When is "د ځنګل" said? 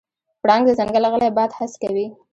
0.67-1.03